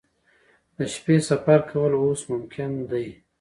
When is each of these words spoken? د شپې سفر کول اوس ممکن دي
د 0.75 0.77
شپې 0.93 1.15
سفر 1.29 1.59
کول 1.69 1.91
اوس 2.01 2.21
ممکن 2.31 2.71
دي 2.89 3.07